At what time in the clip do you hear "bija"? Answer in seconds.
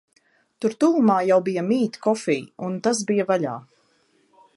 1.49-1.63, 3.13-3.27